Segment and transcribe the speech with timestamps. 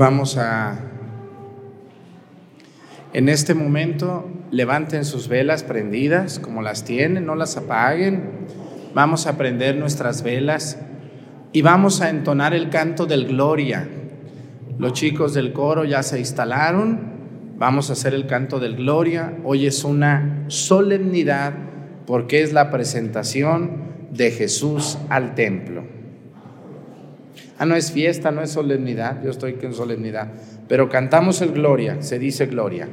[0.00, 0.78] Vamos a,
[3.12, 8.46] en este momento, levanten sus velas prendidas como las tienen, no las apaguen.
[8.94, 10.78] Vamos a prender nuestras velas
[11.52, 13.86] y vamos a entonar el canto del Gloria.
[14.78, 17.56] Los chicos del coro ya se instalaron.
[17.58, 19.36] Vamos a hacer el canto del Gloria.
[19.44, 21.52] Hoy es una solemnidad
[22.06, 25.99] porque es la presentación de Jesús al templo.
[27.60, 30.28] Ah, no es fiesta, no es solemnidad, yo estoy en solemnidad,
[30.66, 32.88] pero cantamos el gloria, se dice gloria.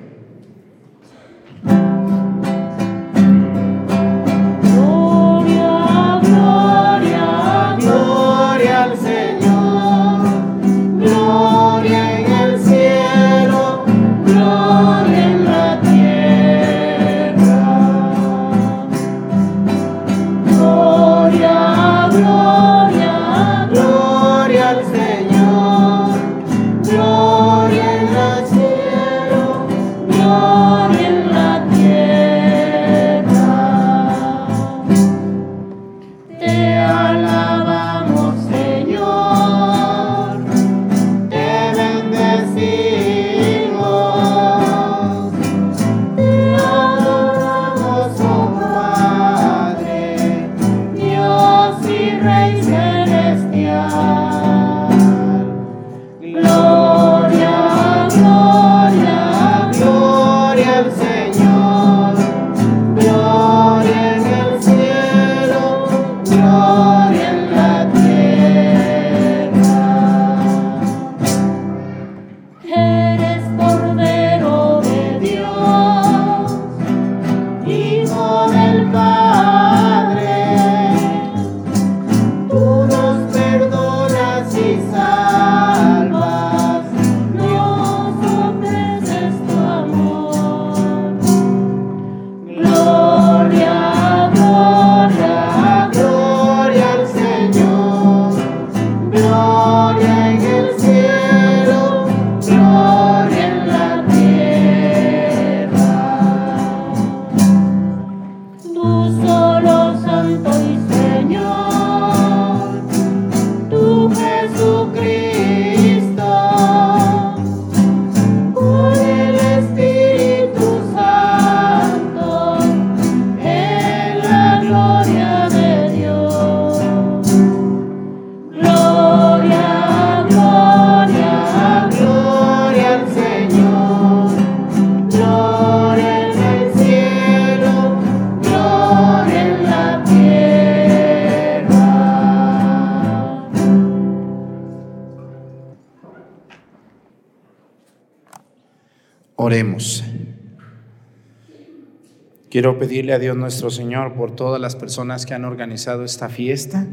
[152.57, 156.87] Quiero pedirle a Dios nuestro Señor por todas las personas que han organizado esta fiesta.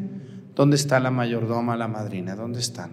[0.55, 2.37] ¿Dónde está la mayordoma, la madrina?
[2.37, 2.91] ¿Dónde están?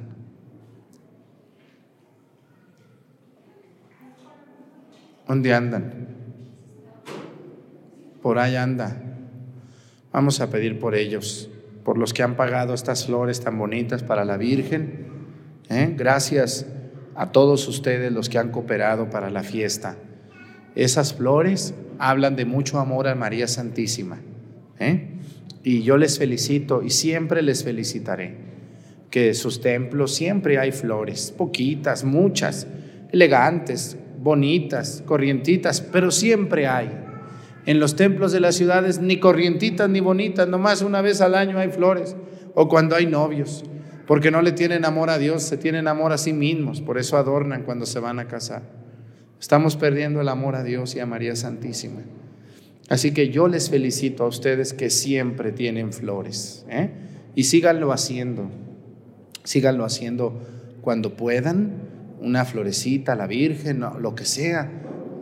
[5.28, 6.16] ¿Dónde andan?
[8.22, 8.96] Por ahí anda.
[10.14, 11.50] Vamos a pedir por ellos,
[11.84, 15.08] por los que han pagado estas flores tan bonitas para la Virgen.
[15.70, 15.94] ¿eh?
[15.98, 16.66] Gracias
[17.16, 19.98] a todos ustedes los que han cooperado para la fiesta.
[20.76, 24.20] Esas flores hablan de mucho amor a María Santísima.
[24.80, 25.10] ¿eh?
[25.64, 28.36] Y yo les felicito y siempre les felicitaré.
[29.10, 32.68] Que sus templos siempre hay flores, poquitas, muchas,
[33.12, 36.90] elegantes, bonitas, corrientitas, pero siempre hay.
[37.66, 41.60] En los templos de las ciudades ni corrientitas ni bonitas, nomás una vez al año
[41.60, 42.16] hay flores,
[42.56, 43.64] o cuando hay novios,
[44.08, 47.18] porque no le tienen amor a Dios, se tienen amor a sí mismos, por eso
[47.18, 48.81] adornan cuando se van a casar.
[49.42, 52.04] Estamos perdiendo el amor a Dios y a María Santísima.
[52.90, 56.64] Así que yo les felicito a ustedes que siempre tienen flores.
[56.70, 56.92] ¿eh?
[57.34, 58.52] Y síganlo haciendo.
[59.44, 60.40] Síganlo haciendo
[60.82, 61.72] cuando puedan.
[62.22, 64.72] Una florecita, la Virgen, lo que sea.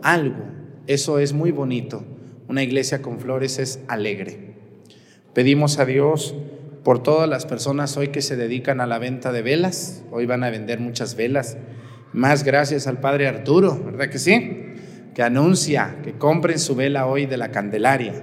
[0.02, 0.44] Algo.
[0.86, 2.04] Eso es muy bonito.
[2.46, 4.54] Una iglesia con flores es alegre.
[5.32, 6.34] Pedimos a Dios
[6.84, 10.04] por todas las personas hoy que se dedican a la venta de velas.
[10.10, 11.56] Hoy van a vender muchas velas
[12.12, 14.74] más gracias al Padre Arturo, ¿verdad que sí?
[15.14, 18.14] Que anuncia que compren su vela hoy de la Candelaria.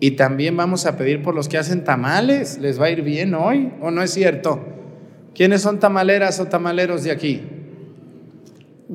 [0.00, 2.58] Y también vamos a pedir por los que hacen tamales.
[2.58, 4.60] ¿Les va a ir bien hoy o no es cierto?
[5.34, 7.42] ¿Quiénes son tamaleras o tamaleros de aquí?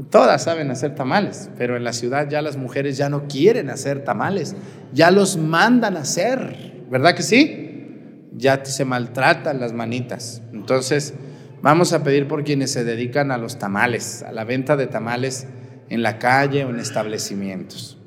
[0.10, 4.04] Todas saben hacer tamales, pero en la ciudad ya las mujeres ya no quieren hacer
[4.04, 4.56] tamales,
[4.94, 8.28] ya los mandan a hacer, ¿verdad que sí?
[8.34, 10.44] Ya se maltratan las manitas.
[10.54, 11.16] Entonces,
[11.62, 15.48] Vamos a pedir por quienes se dedican a los tamales, a la venta de tamales
[15.90, 17.98] en la calle o en establecimientos.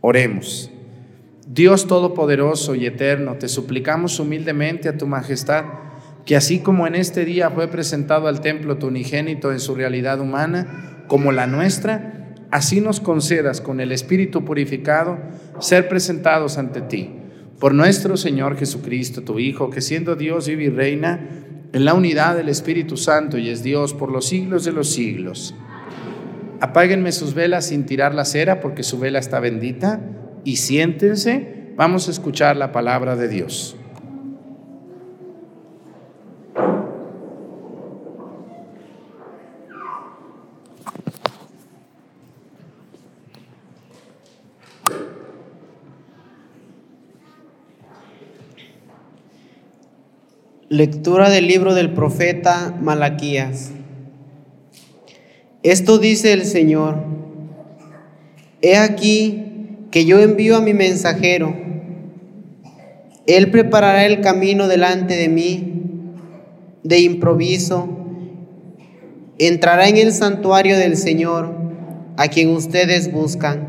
[0.00, 0.70] Oremos.
[1.46, 5.64] Dios Todopoderoso y Eterno, te suplicamos humildemente a tu majestad
[6.24, 10.20] que así como en este día fue presentado al templo tu unigénito en su realidad
[10.20, 15.18] humana, como la nuestra, así nos concedas con el Espíritu purificado
[15.58, 17.10] ser presentados ante ti.
[17.60, 21.43] Por nuestro Señor Jesucristo, tu Hijo, que siendo Dios vive y reina
[21.74, 25.56] en la unidad del Espíritu Santo y es Dios por los siglos de los siglos.
[26.60, 30.00] Apáguenme sus velas sin tirar la cera porque su vela está bendita
[30.44, 33.76] y siéntense, vamos a escuchar la palabra de Dios.
[50.74, 53.70] Lectura del libro del profeta Malaquías.
[55.62, 56.96] Esto dice el Señor.
[58.60, 61.54] He aquí que yo envío a mi mensajero.
[63.28, 65.74] Él preparará el camino delante de mí.
[66.82, 67.88] De improviso,
[69.38, 71.54] entrará en el santuario del Señor,
[72.16, 73.68] a quien ustedes buscan,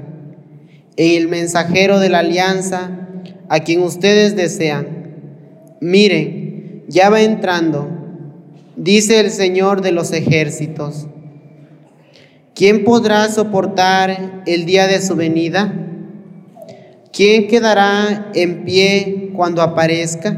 [0.97, 3.09] en el mensajero de la alianza,
[3.47, 4.87] a quien ustedes desean.
[5.81, 6.44] Miren,
[6.87, 7.87] ya va entrando,
[8.75, 11.07] dice el Señor de los ejércitos.
[12.53, 15.73] ¿Quién podrá soportar el día de su venida?
[17.11, 20.37] ¿Quién quedará en pie cuando aparezca?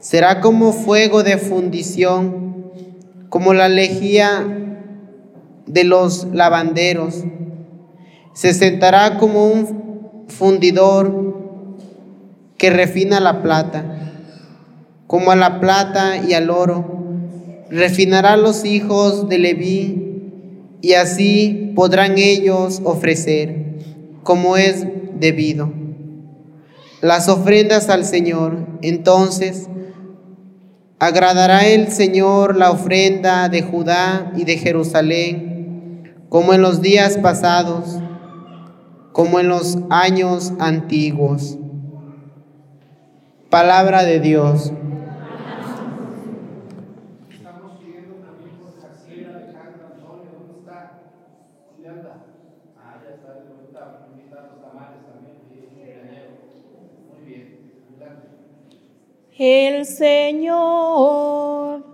[0.00, 2.72] Será como fuego de fundición,
[3.28, 4.46] como la lejía
[5.66, 7.24] de los lavanderos.
[8.32, 11.36] Se sentará como un fundidor
[12.56, 13.97] que refina la plata
[15.08, 16.84] como a la plata y al oro,
[17.70, 20.04] refinará los hijos de Leví,
[20.80, 23.78] y así podrán ellos ofrecer,
[24.22, 24.86] como es
[25.18, 25.72] debido,
[27.00, 28.66] las ofrendas al Señor.
[28.82, 29.68] Entonces
[30.98, 37.98] agradará el Señor la ofrenda de Judá y de Jerusalén, como en los días pasados,
[39.12, 41.56] como en los años antiguos.
[43.50, 44.72] Palabra de Dios.
[59.40, 61.84] El Señor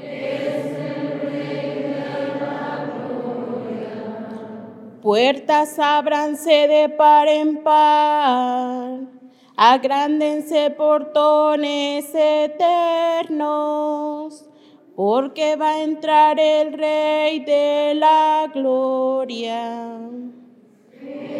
[0.00, 3.98] es el Rey de la gloria.
[5.02, 9.00] Puertas ábranse de par en par,
[9.56, 13.66] agrándense portones eternos
[14.96, 20.00] porque va a entrar el Rey de la Gloria.
[20.98, 21.36] Es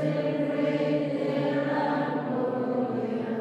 [0.00, 3.36] el Rey de la Gloria.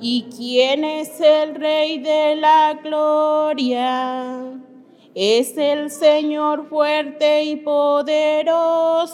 [0.00, 4.58] ¿Y quién es el Rey de la Gloria?
[5.14, 9.04] Es el Señor fuerte y poderoso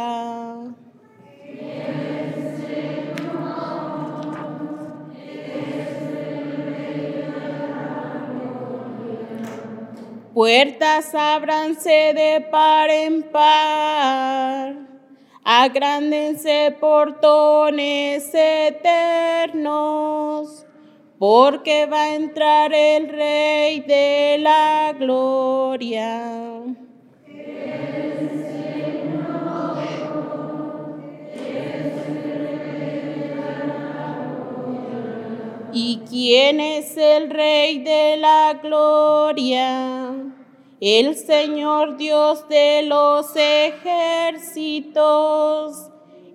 [10.32, 14.74] Puertas ábranse de par en par,
[15.44, 19.84] agrándense portones eternos
[21.26, 26.20] porque va a entrar el Rey de la Gloria.
[35.72, 40.12] ¿Y quién es el Rey de la Gloria?
[40.78, 44.74] El Señor Dios de los ejércitos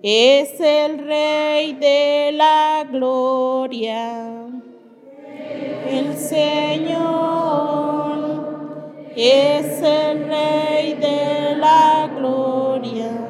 [0.02, 4.40] es el Rey de la Gloria.
[5.88, 7.00] El Señor
[9.16, 13.29] es el Rey de la gloria.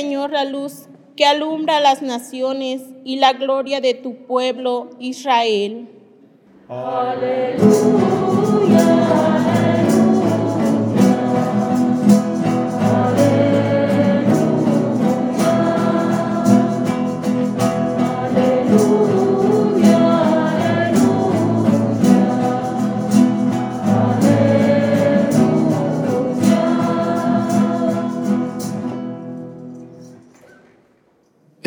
[0.00, 0.86] Señor, la luz
[1.16, 5.88] que alumbra las naciones y la gloria de tu pueblo Israel.
[6.68, 7.58] Aleluya.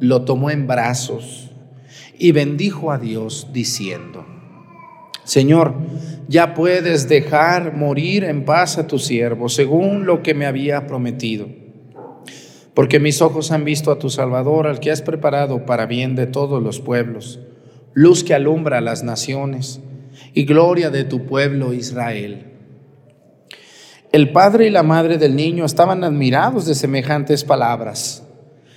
[0.00, 1.50] lo tomó en brazos
[2.18, 4.24] y bendijo a Dios diciendo,
[5.24, 5.74] Señor,
[6.28, 11.48] ya puedes dejar morir en paz a tu siervo, según lo que me había prometido.
[12.74, 16.26] Porque mis ojos han visto a tu Salvador, al que has preparado para bien de
[16.26, 17.40] todos los pueblos,
[17.94, 19.80] luz que alumbra a las naciones
[20.34, 22.50] y gloria de tu pueblo Israel.
[24.12, 28.23] El padre y la madre del niño estaban admirados de semejantes palabras.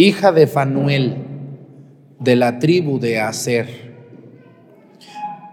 [0.00, 1.16] hija de Fanuel,
[2.18, 3.68] de la tribu de Aser.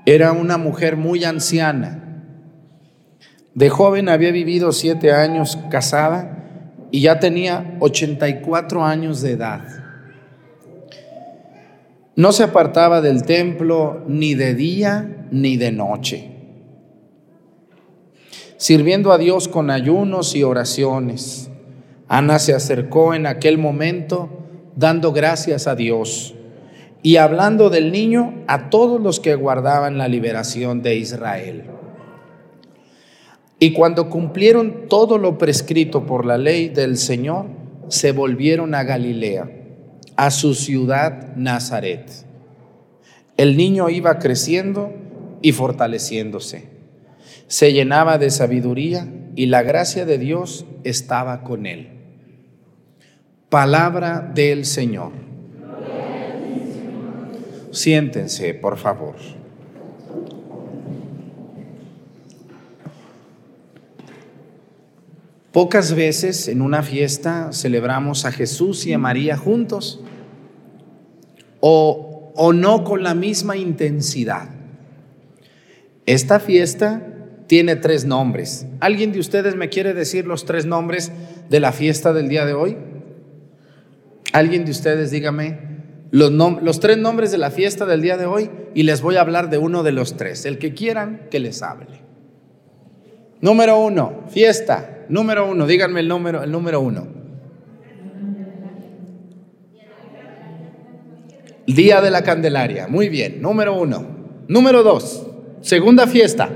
[0.06, 2.24] Era una mujer muy anciana.
[3.54, 9.64] De joven había vivido siete años casada y ya tenía 84 años de edad.
[12.16, 16.32] No se apartaba del templo ni de día ni de noche,
[18.56, 21.50] sirviendo a Dios con ayunos y oraciones.
[22.08, 24.37] Ana se acercó en aquel momento
[24.78, 26.36] dando gracias a Dios
[27.02, 31.64] y hablando del niño a todos los que guardaban la liberación de Israel.
[33.60, 37.48] Y cuando cumplieron todo lo prescrito por la ley del Señor,
[37.88, 39.50] se volvieron a Galilea,
[40.16, 42.12] a su ciudad Nazaret.
[43.36, 44.94] El niño iba creciendo
[45.42, 46.70] y fortaleciéndose.
[47.48, 51.97] Se llenaba de sabiduría y la gracia de Dios estaba con él.
[53.50, 55.14] Palabra del Señor.
[57.72, 59.16] Siéntense, por favor.
[65.54, 70.02] Pocas veces en una fiesta celebramos a Jesús y a María juntos
[71.62, 74.50] o, o no con la misma intensidad.
[76.06, 77.02] Esta fiesta
[77.48, 78.66] tiene tres nombres.
[78.82, 81.14] ¿Alguien de ustedes me quiere decir los tres nombres
[81.50, 82.78] de la fiesta del día de hoy?
[84.34, 85.78] Alguien de ustedes dígame
[86.12, 89.22] los, los, tres nombres de la fiesta del día de hoy y les voy a
[89.22, 90.46] hablar de uno de los tres.
[90.46, 92.02] El que quieran que les hable.
[93.42, 95.06] Número uno, fiesta.
[95.10, 97.08] Número uno, díganme el número, el número uno.
[101.66, 102.88] Día de la Candelaria.
[102.88, 103.42] Muy bien.
[103.42, 104.06] Número uno.
[104.48, 105.28] Número dos,
[105.62, 106.50] segunda fiesta.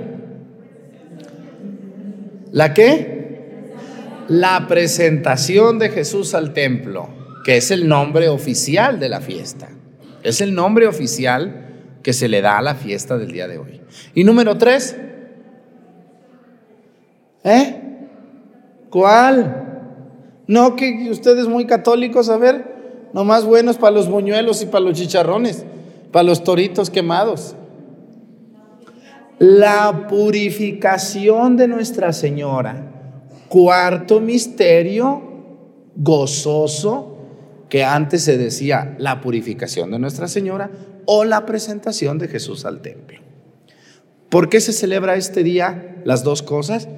[2.52, 3.74] ¿La qué?
[4.30, 9.70] La presentación de Jesús al templo que es el nombre oficial de la fiesta.
[10.24, 11.68] Es el nombre oficial
[12.04, 13.82] que se le da a la fiesta del día de hoy.
[14.14, 14.96] Y número tres,
[17.44, 17.82] ¿eh?
[18.90, 19.68] ¿Cuál?
[20.48, 24.98] No, que ustedes muy católicos, a ver, nomás buenos para los buñuelos y para los
[24.98, 25.66] chicharrones,
[26.12, 27.56] para los toritos quemados.
[29.40, 32.92] La purificación de Nuestra Señora,
[33.48, 35.24] cuarto misterio
[35.96, 37.11] gozoso
[37.72, 40.70] que antes se decía la purificación de Nuestra Señora
[41.06, 43.20] o la presentación de Jesús al templo.
[44.28, 46.90] ¿Por qué se celebra este día las dos cosas?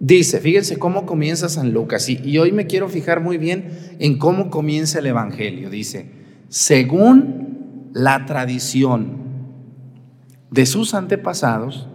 [0.00, 4.16] Dice, fíjense cómo comienza San Lucas, y, y hoy me quiero fijar muy bien en
[4.16, 5.68] cómo comienza el Evangelio.
[5.68, 6.10] Dice,
[6.48, 9.18] según la tradición
[10.50, 11.88] de sus antepasados,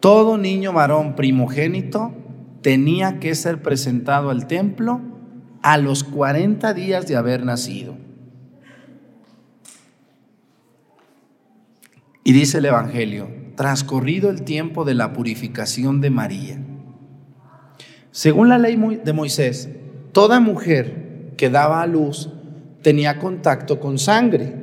[0.00, 2.12] todo niño varón primogénito
[2.60, 5.11] tenía que ser presentado al templo
[5.62, 7.96] a los 40 días de haber nacido.
[12.24, 16.58] Y dice el Evangelio, transcurrido el tiempo de la purificación de María.
[18.10, 19.68] Según la ley de Moisés,
[20.12, 22.30] toda mujer que daba a luz
[22.82, 24.54] tenía contacto con sangre.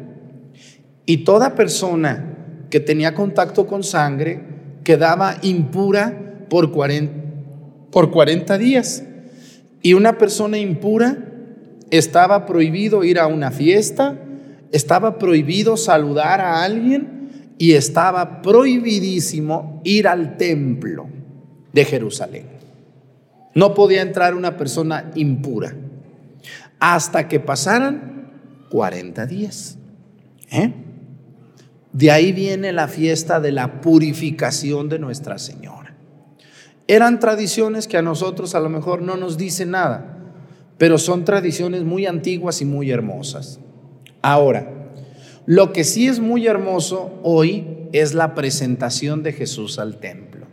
[1.06, 2.36] Y toda persona
[2.70, 4.42] que tenía contacto con sangre
[4.84, 7.14] quedaba impura por 40,
[7.92, 9.04] por 40 días.
[9.82, 11.18] Y una persona impura
[11.92, 14.18] estaba prohibido ir a una fiesta,
[14.72, 21.08] estaba prohibido saludar a alguien y estaba prohibidísimo ir al templo
[21.74, 22.46] de Jerusalén.
[23.56, 25.76] No podía entrar una persona impura
[26.80, 28.32] hasta que pasaran
[28.70, 29.78] 40 días.
[30.52, 30.74] ¿Eh?
[31.92, 35.89] De ahí viene la fiesta de la purificación de Nuestra Señora.
[36.90, 40.18] Eran tradiciones que a nosotros a lo mejor no nos dicen nada,
[40.80, 43.60] pero son tradiciones muy antiguas y muy hermosas.
[44.24, 44.90] Ahora,
[45.46, 50.48] lo que sí es muy hermoso hoy es la presentación de Jesús al templo.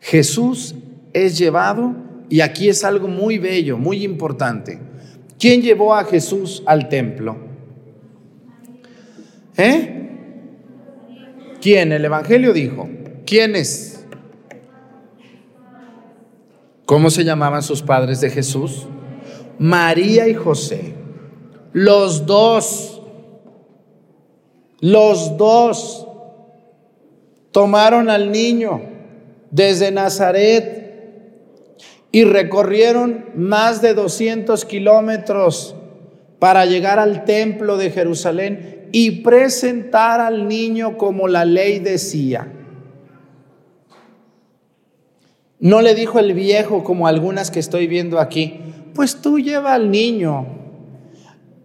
[0.00, 0.74] Jesús
[1.12, 1.94] es llevado,
[2.28, 4.80] y aquí es algo muy bello, muy importante.
[5.38, 7.36] ¿Quién llevó a Jesús al templo?
[9.56, 10.08] ¿Eh?
[11.60, 11.92] ¿Quién?
[11.92, 12.88] El Evangelio dijo.
[13.24, 13.89] ¿Quiénes?
[16.90, 18.88] ¿Cómo se llamaban sus padres de Jesús?
[19.60, 20.96] María y José.
[21.72, 23.00] Los dos.
[24.80, 26.08] Los dos
[27.52, 28.82] tomaron al niño
[29.52, 31.38] desde Nazaret
[32.10, 35.76] y recorrieron más de 200 kilómetros
[36.40, 42.59] para llegar al templo de Jerusalén y presentar al niño como la ley decía.
[45.60, 48.60] No le dijo el viejo como algunas que estoy viendo aquí,
[48.94, 50.46] pues tú lleva al niño,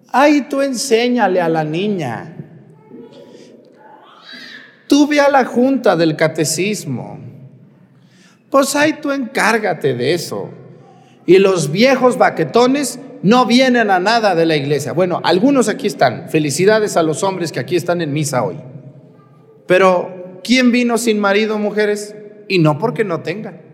[0.09, 2.37] ahí tú enséñale a la niña.
[4.87, 7.17] Tú ve a la junta del catecismo,
[8.51, 10.49] pues ahí tú encárgate de eso.
[11.25, 14.93] Y los viejos baquetones no vienen a nada de la iglesia.
[14.93, 16.29] Bueno, algunos aquí están.
[16.29, 18.57] Felicidades a los hombres que aquí están en misa hoy.
[19.65, 22.15] Pero, ¿quién vino sin marido, mujeres?
[22.47, 23.64] Y no porque no tengan.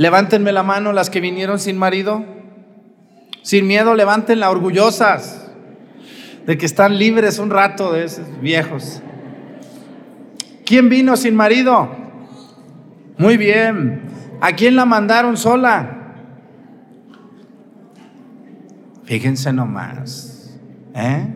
[0.00, 2.24] Levántenme la mano las que vinieron sin marido.
[3.42, 5.50] Sin miedo, levántenla orgullosas
[6.46, 9.02] de que están libres un rato de esos viejos.
[10.64, 11.90] ¿Quién vino sin marido?
[13.18, 14.04] Muy bien.
[14.40, 16.14] ¿A quién la mandaron sola?
[19.04, 20.58] Fíjense nomás.
[20.94, 21.26] ¿eh?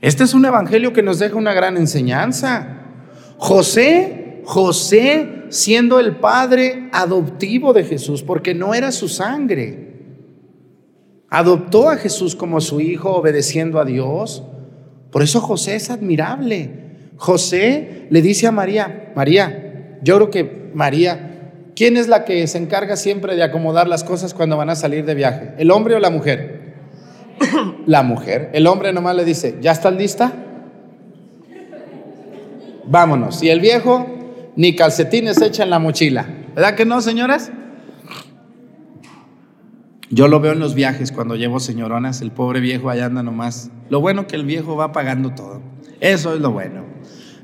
[0.00, 2.76] Este es un evangelio que nos deja una gran enseñanza.
[3.38, 9.90] José, José siendo el padre adoptivo de Jesús, porque no era su sangre.
[11.28, 14.42] Adoptó a Jesús como su hijo obedeciendo a Dios.
[15.12, 16.70] Por eso José es admirable.
[17.16, 21.30] José le dice a María, María, yo creo que María
[21.80, 25.06] ¿Quién es la que se encarga siempre de acomodar las cosas cuando van a salir
[25.06, 25.54] de viaje?
[25.56, 26.74] ¿El hombre o la mujer?
[27.86, 28.50] la mujer.
[28.52, 30.30] El hombre nomás le dice, ¿ya estás lista?
[32.84, 33.42] Vámonos.
[33.42, 34.06] Y el viejo
[34.60, 36.26] ni calcetines echa en la mochila.
[36.54, 37.50] ¿Verdad que no, señoras?
[40.10, 43.70] Yo lo veo en los viajes cuando llevo señoronas, el pobre viejo allá anda nomás.
[43.88, 45.62] Lo bueno que el viejo va pagando todo.
[46.00, 46.84] Eso es lo bueno.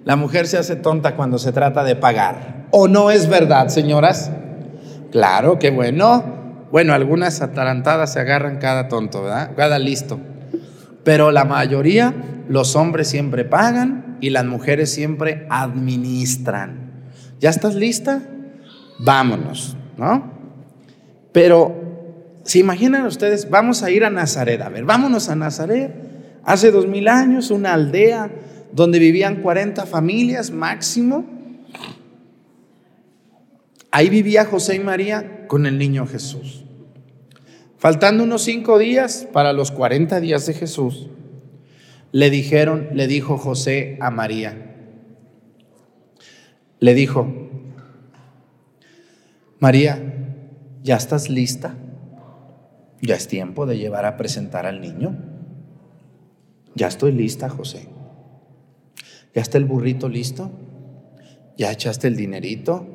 [0.05, 2.66] La mujer se hace tonta cuando se trata de pagar.
[2.70, 4.31] ¿O no es verdad, señoras?
[5.11, 6.66] Claro, qué bueno.
[6.70, 9.52] Bueno, algunas atarantadas se agarran cada tonto, ¿verdad?
[9.57, 10.20] Cada listo.
[11.02, 12.12] Pero la mayoría,
[12.46, 16.86] los hombres siempre pagan y las mujeres siempre administran.
[17.40, 18.22] ¿Ya estás lista?
[18.99, 20.33] Vámonos, ¿no?
[21.33, 21.75] Pero,
[22.44, 23.51] ¿se imaginan ustedes?
[23.51, 24.61] Vamos a ir a Nazaret.
[24.62, 25.94] A ver, vámonos a Nazaret.
[26.44, 28.31] Hace dos mil años, una aldea
[28.72, 31.25] donde vivían 40 familias máximo.
[33.90, 36.64] Ahí vivía José y María con el niño Jesús.
[37.79, 41.09] Faltando unos cinco días para los 40 días de Jesús,
[42.12, 44.75] le dijeron, le dijo José a María,
[46.80, 47.26] le dijo,
[49.58, 50.00] María,
[50.82, 51.74] ¿ya estás lista?
[53.00, 55.16] Ya es tiempo de llevar a presentar al niño.
[56.74, 57.88] Ya estoy lista, José.
[59.34, 60.50] ¿Ya está el burrito listo?
[61.56, 62.86] ¿Ya echaste el dinerito?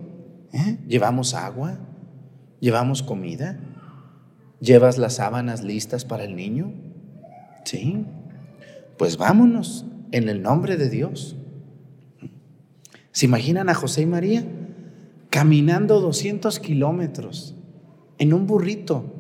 [0.54, 0.78] ¿Eh?
[0.88, 1.80] ¿Llevamos agua?
[2.60, 3.60] ¿Llevamos comida?
[4.60, 6.74] ¿Llevas las sábanas listas para el niño?
[7.64, 8.06] Sí.
[8.98, 11.36] Pues vámonos en el nombre de Dios.
[13.12, 14.46] ¿Se imaginan a José y María
[15.30, 17.56] caminando 200 kilómetros
[18.18, 19.14] en un burrito?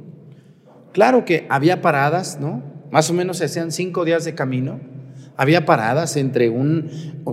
[0.93, 2.63] Claro que había paradas, ¿no?
[2.91, 4.79] Más o menos se hacían cinco días de camino.
[5.37, 6.89] Había paradas entre un,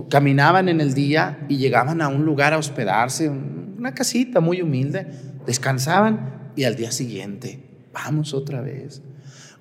[0.09, 5.07] caminaban en el día y llegaban a un lugar a hospedarse, una casita muy humilde,
[5.45, 7.59] descansaban y al día siguiente,
[7.93, 9.01] vamos otra vez.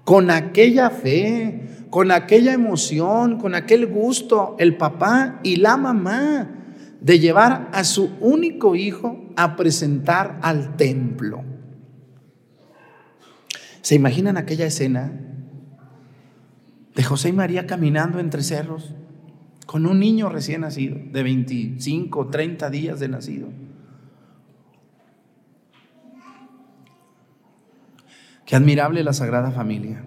[0.04, 6.57] Con aquella fe, con aquella emoción, con aquel gusto, el papá y la mamá
[7.00, 11.44] de llevar a su único hijo a presentar al templo.
[13.82, 15.12] ¿Se imaginan aquella escena
[16.94, 18.94] de José y María caminando entre cerros
[19.66, 23.48] con un niño recién nacido, de 25, 30 días de nacido?
[28.44, 30.04] Qué admirable la Sagrada Familia.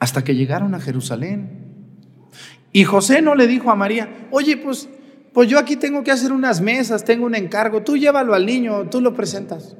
[0.00, 1.63] Hasta que llegaron a Jerusalén.
[2.74, 4.88] Y José no le dijo a María, oye, pues,
[5.32, 8.90] pues yo aquí tengo que hacer unas mesas, tengo un encargo, tú llévalo al niño,
[8.90, 9.76] tú lo presentas.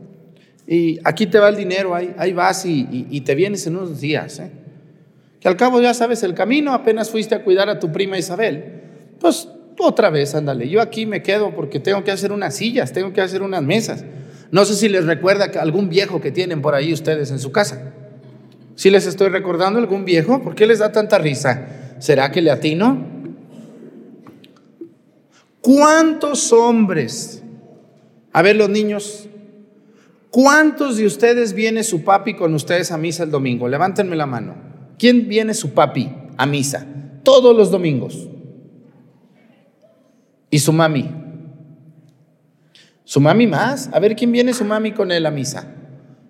[0.65, 4.39] Y aquí te va el dinero, ahí, ahí vas y, te vienes en unos días.
[4.39, 4.53] ¿eh?
[5.41, 8.83] Que al cabo ya sabes el camino, apenas fuiste a cuidar a tu prima Isabel.
[9.19, 13.13] Pues otra vez, ándale, yo aquí me quedo porque tengo que hacer unas sillas, tengo
[13.13, 14.05] que hacer unas mesas.
[14.53, 17.93] No sé si les recuerda algún viejo que tienen por ahí ustedes en su casa.
[18.77, 21.81] Si les estoy recordando algún viejo, ¿por qué les da tanta risa?
[22.05, 22.99] ¿Será que le atino?
[25.63, 27.43] ¿Cuántos hombres?
[28.31, 29.27] A ver los niños,
[30.29, 33.69] ¿cuántos de ustedes viene su papi con ustedes a misa el domingo?
[33.69, 34.55] Levántenme la mano.
[34.99, 36.87] ¿Quién viene su papi a misa?
[37.23, 38.29] Todos los domingos.
[40.51, 41.11] ¿Y su mami?
[43.05, 43.89] Su mami más.
[43.95, 45.75] A ver quién viene su mami con él a misa.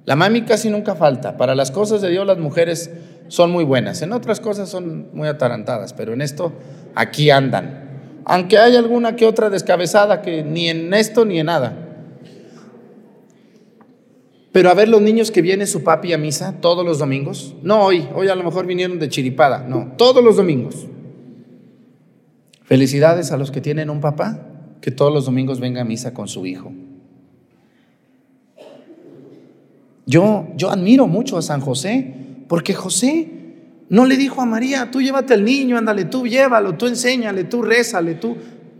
[0.04, 1.36] La mami casi nunca falta.
[1.36, 2.90] Para las cosas de Dios las mujeres
[3.28, 4.02] son muy buenas.
[4.02, 6.52] En otras cosas son muy atarantadas, pero en esto
[6.94, 8.22] aquí andan.
[8.26, 11.84] Aunque hay alguna que otra descabezada que ni en esto ni en nada.
[14.52, 17.56] Pero a ver los niños que viene su papi a misa todos los domingos.
[17.62, 19.64] No hoy, hoy a lo mejor vinieron de chiripada.
[19.66, 20.86] No, todos los domingos.
[22.62, 24.46] Felicidades a los que tienen un papá
[24.80, 26.72] que todos los domingos venga a misa con su hijo.
[30.06, 32.14] Yo, yo admiro mucho a San José,
[32.48, 33.30] porque José
[33.88, 37.62] no le dijo a María, tú llévate al niño, ándale, tú llévalo, tú enséñale, tú
[37.62, 38.36] rézale, tú,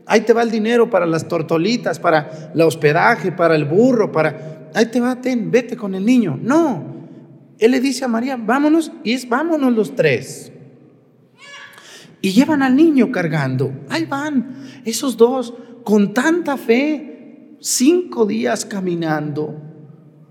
[0.07, 4.71] ahí te va el dinero para las tortolitas, para el hospedaje, para el burro, para,
[4.75, 6.39] ahí te va, ten, vete con el niño.
[6.43, 6.85] No,
[7.59, 10.53] él le dice a María, vámonos, y es vámonos los tres.
[12.21, 19.64] Y llevan al niño cargando, ahí van, esos dos, con tanta fe, cinco días caminando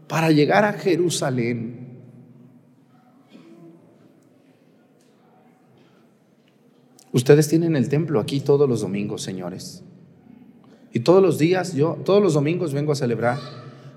[0.07, 1.83] para llegar a Jerusalén.
[7.11, 9.83] Ustedes tienen el templo aquí todos los domingos, señores.
[10.91, 13.39] Y todos los días, yo todos los domingos vengo a celebrar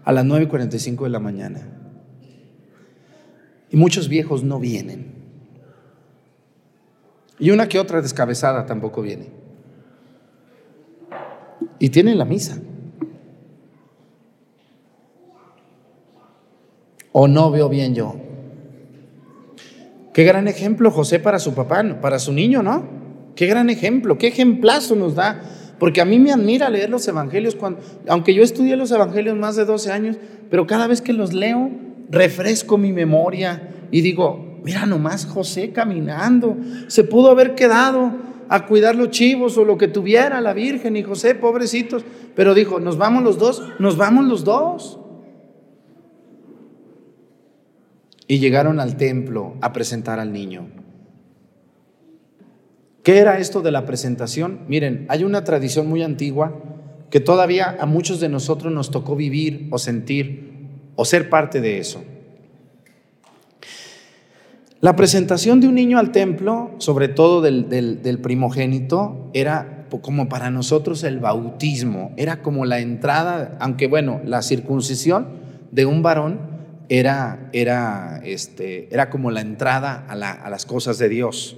[0.04, 1.60] a las 9.45 de la mañana.
[3.70, 5.14] Y muchos viejos no vienen.
[7.38, 9.46] Y una que otra descabezada tampoco viene
[11.78, 12.58] y tienen la misa.
[17.18, 18.14] ¿O no veo bien yo?
[20.12, 22.84] Qué gran ejemplo José para su papá, para su niño, ¿no?
[23.34, 25.40] Qué gran ejemplo, qué ejemplazo nos da.
[25.78, 29.56] Porque a mí me admira leer los evangelios, cuando, aunque yo estudié los evangelios más
[29.56, 30.18] de 12 años,
[30.50, 31.70] pero cada vez que los leo,
[32.10, 38.12] refresco mi memoria y digo, mira nomás José caminando, se pudo haber quedado
[38.50, 42.04] a cuidar los chivos o lo que tuviera la Virgen y José, pobrecitos.
[42.34, 45.00] Pero dijo, nos vamos los dos, nos vamos los dos.
[48.28, 50.68] Y llegaron al templo a presentar al niño.
[53.02, 54.62] ¿Qué era esto de la presentación?
[54.66, 56.60] Miren, hay una tradición muy antigua
[57.10, 60.56] que todavía a muchos de nosotros nos tocó vivir o sentir
[60.96, 62.02] o ser parte de eso.
[64.80, 71.02] La presentación de un niño al templo, sobre todo del, primogénito, era como para nosotros
[71.04, 75.28] el bautismo, era como la entrada, aunque bueno, la circuncisión
[75.72, 76.45] de un varón
[76.88, 81.56] era, era, este, era como la entrada a, a las cosas de Dios.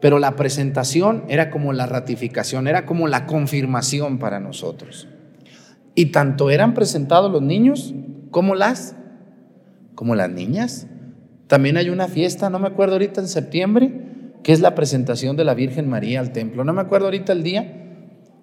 [0.00, 5.08] Pero la presentación era como la ratificación, era como la confirmación para nosotros.
[5.94, 7.94] Y tanto eran presentados los niños
[8.34, 8.96] ¿Cómo las?
[9.94, 10.88] Como las niñas.
[11.46, 13.92] También hay una fiesta, no me acuerdo ahorita en septiembre,
[14.42, 16.64] que es la presentación de la Virgen María al templo.
[16.64, 17.94] No me acuerdo ahorita el día,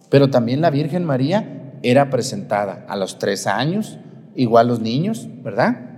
[0.09, 3.99] pero también la Virgen María era presentada a los tres años,
[4.33, 5.90] igual los niños, ¿verdad?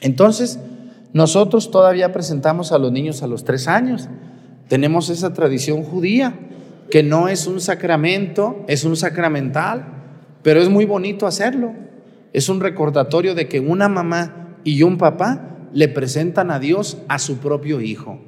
[0.00, 0.58] Entonces,
[1.12, 4.08] nosotros todavía presentamos a los niños a los tres años.
[4.68, 6.34] Tenemos esa tradición judía,
[6.90, 9.86] que no es un sacramento, es un sacramental,
[10.42, 11.72] pero es muy bonito hacerlo.
[12.32, 17.18] Es un recordatorio de que una mamá y un papá le presentan a Dios a
[17.18, 18.20] su propio hijo.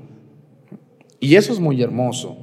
[1.20, 2.36] Y eso es muy hermoso.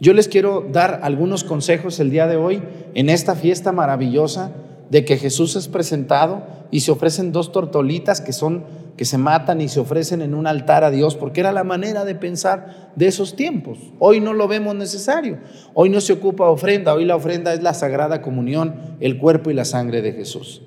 [0.00, 2.62] Yo les quiero dar algunos consejos el día de hoy
[2.94, 4.52] en esta fiesta maravillosa
[4.90, 8.64] de que Jesús es presentado y se ofrecen dos tortolitas que son
[8.98, 12.04] que se matan y se ofrecen en un altar a Dios, porque era la manera
[12.04, 13.78] de pensar de esos tiempos.
[14.00, 15.38] Hoy no lo vemos necesario.
[15.72, 19.54] Hoy no se ocupa ofrenda, hoy la ofrenda es la sagrada comunión, el cuerpo y
[19.54, 20.62] la sangre de Jesús.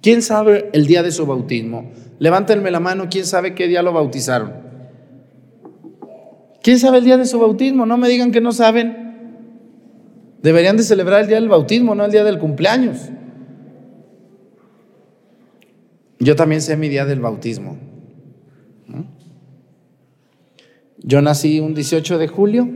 [0.00, 1.92] ¿Quién sabe el día de su bautismo?
[2.18, 4.54] Levántenme la mano, ¿quién sabe qué día lo bautizaron?
[6.62, 7.84] ¿Quién sabe el día de su bautismo?
[7.84, 9.10] No me digan que no saben.
[10.42, 13.10] Deberían de celebrar el día del bautismo, no el día del cumpleaños.
[16.20, 17.78] Yo también sé mi día del bautismo.
[20.98, 22.68] Yo nací un 18 de julio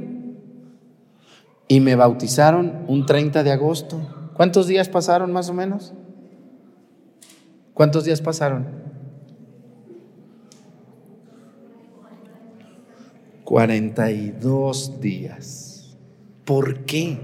[1.69, 4.01] y me bautizaron un 30 de agosto.
[4.33, 5.93] ¿Cuántos días pasaron más o menos?
[7.75, 8.67] ¿Cuántos días pasaron?
[13.45, 15.99] 42 días.
[16.47, 17.19] ¿Por qué?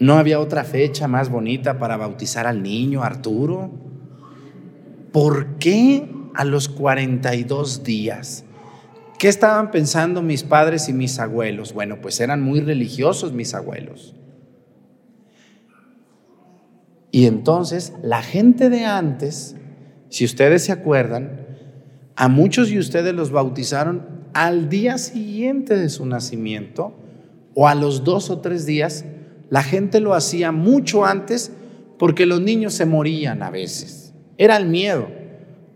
[0.00, 3.85] ¿No había otra fecha más bonita para bautizar al niño Arturo?
[5.16, 8.44] ¿Por qué a los 42 días?
[9.18, 11.72] ¿Qué estaban pensando mis padres y mis abuelos?
[11.72, 14.14] Bueno, pues eran muy religiosos mis abuelos.
[17.12, 19.56] Y entonces la gente de antes,
[20.10, 21.46] si ustedes se acuerdan,
[22.14, 26.94] a muchos de ustedes los bautizaron al día siguiente de su nacimiento
[27.54, 29.06] o a los dos o tres días.
[29.48, 31.52] La gente lo hacía mucho antes
[31.98, 34.05] porque los niños se morían a veces.
[34.38, 35.08] Era el miedo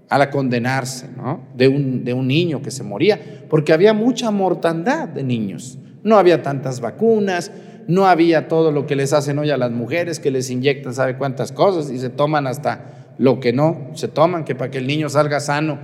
[0.08, 1.40] a la condenarse ¿no?
[1.54, 5.78] de, un, de un niño que se moría, porque había mucha mortandad de niños.
[6.02, 7.52] No había tantas vacunas,
[7.86, 11.16] no había todo lo que les hacen hoy a las mujeres, que les inyectan sabe
[11.16, 14.86] cuántas cosas y se toman hasta lo que no se toman, que para que el
[14.86, 15.78] niño salga sano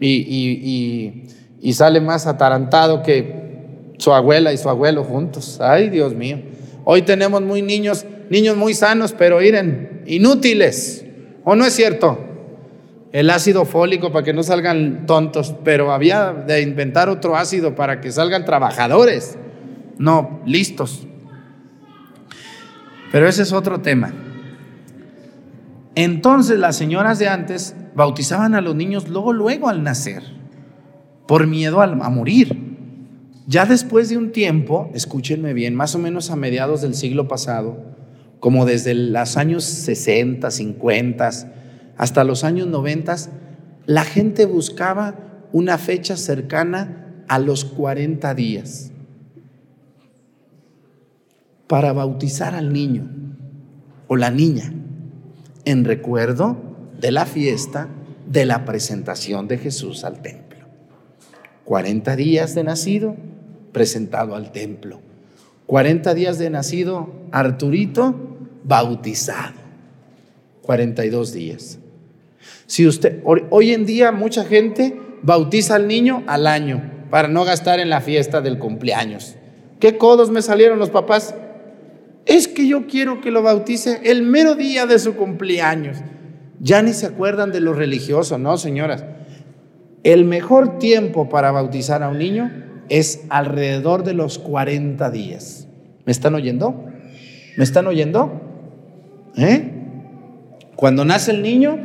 [0.00, 1.24] y,
[1.60, 3.44] y sale más atarantado que
[3.98, 5.58] su abuela y su abuelo juntos.
[5.60, 6.38] Ay, Dios mío.
[6.84, 11.03] Hoy tenemos muy niños, niños muy sanos, pero miren, inútiles.
[11.44, 12.18] ¿O no es cierto?
[13.12, 18.00] El ácido fólico para que no salgan tontos, pero había de inventar otro ácido para
[18.00, 19.38] que salgan trabajadores,
[19.98, 21.06] no listos.
[23.12, 24.12] Pero ese es otro tema.
[25.94, 30.24] Entonces las señoras de antes bautizaban a los niños luego, luego al nacer,
[31.28, 32.74] por miedo a, a morir.
[33.46, 37.94] Ya después de un tiempo, escúchenme bien, más o menos a mediados del siglo pasado,
[38.44, 41.30] como desde los años 60, 50
[41.96, 43.16] hasta los años 90,
[43.86, 45.14] la gente buscaba
[45.52, 48.92] una fecha cercana a los 40 días
[51.66, 53.08] para bautizar al niño
[54.08, 54.74] o la niña
[55.64, 56.58] en recuerdo
[57.00, 57.88] de la fiesta
[58.30, 60.66] de la presentación de Jesús al templo.
[61.64, 63.16] 40 días de nacido,
[63.72, 65.00] presentado al templo.
[65.64, 68.33] 40 días de nacido, Arturito,
[68.64, 69.54] bautizado.
[70.62, 71.78] 42 días.
[72.66, 77.78] Si usted, hoy en día mucha gente bautiza al niño al año para no gastar
[77.80, 79.36] en la fiesta del cumpleaños.
[79.78, 81.34] ¿Qué codos me salieron los papás?
[82.26, 85.98] Es que yo quiero que lo bautice el mero día de su cumpleaños.
[86.60, 89.04] Ya ni se acuerdan de lo religioso, ¿no, señoras?
[90.02, 92.50] El mejor tiempo para bautizar a un niño
[92.88, 95.68] es alrededor de los 40 días.
[96.06, 96.84] ¿Me están oyendo?
[97.56, 98.53] ¿Me están oyendo?
[99.36, 99.70] ¿Eh?
[100.76, 101.78] Cuando nace el niño,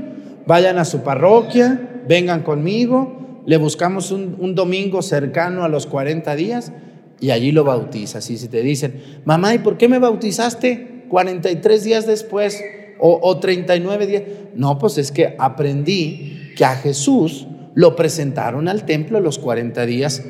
[0.45, 6.71] vayan a su parroquia, vengan conmigo, le buscamos un, domingo cercano a los 40 días
[7.19, 8.29] y allí lo bautizas.
[8.29, 12.63] Y si te dicen, mamá, ¿y por qué me bautizaste 43 días después
[12.99, 14.23] o, o 39 días?
[14.55, 20.23] No, pues es que aprendí que a Jesús lo presentaron al templo los 40 días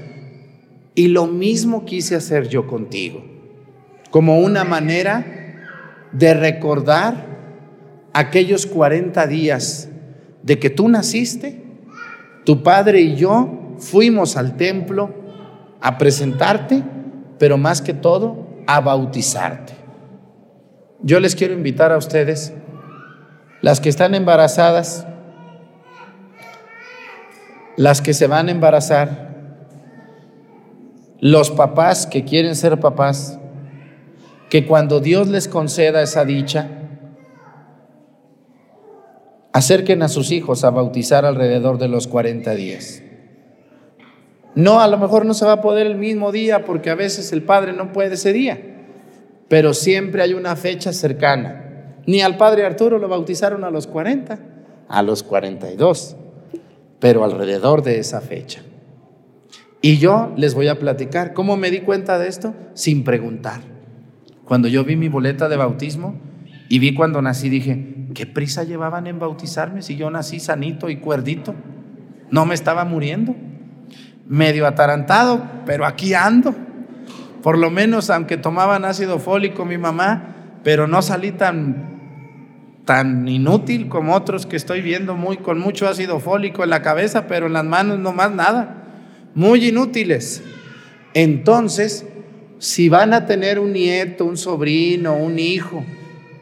[0.95, 3.24] y lo mismo quise hacer yo contigo,
[4.11, 5.39] como una manera
[6.12, 7.26] de recordar
[8.14, 9.89] aquellos 40 días
[10.43, 11.62] de que tú naciste,
[12.45, 15.14] tu padre y yo fuimos al templo
[15.82, 16.84] a presentarte,
[17.38, 19.74] pero más que todo a bautizarte.
[21.01, 22.53] Yo les quiero invitar a ustedes
[23.62, 25.05] Las que están embarazadas,
[27.76, 29.30] las que se van a embarazar,
[31.20, 33.38] los papás que quieren ser papás,
[34.50, 36.68] que cuando Dios les conceda esa dicha,
[39.54, 43.04] acerquen a sus hijos a bautizar alrededor de los 40 días.
[44.56, 47.32] No, a lo mejor no se va a poder el mismo día porque a veces
[47.32, 48.60] el padre no puede ese día,
[49.47, 51.95] pero siempre hay una fecha cercana.
[52.08, 54.39] Ni al padre Arturo lo bautizaron a los 40,
[54.88, 56.16] a los 42,
[57.00, 58.64] pero alrededor de esa fecha.
[59.82, 63.78] Y yo les voy a platicar cómo me di cuenta de esto sin preguntar.
[64.50, 66.16] Cuando yo vi mi boleta de bautismo
[66.70, 70.95] y vi cuando nací, dije, ¿qué prisa llevaban en bautizarme si yo nací sanito y
[70.95, 71.54] cuerdito?
[72.32, 73.36] No me estaba muriendo.
[74.28, 76.56] Medio atarantado, pero aquí ando.
[77.43, 82.00] Por lo menos, aunque tomaban ácido fólico mi mamá, pero no salí tan
[82.86, 87.28] tan inútil como otros que estoy viendo muy con mucho ácido fólico en la cabeza,
[87.28, 88.84] pero en las manos no más nada.
[89.36, 90.41] Muy inútiles.
[91.14, 92.08] Entonces,
[92.60, 95.84] si van a tener un nieto, un sobrino, un hijo,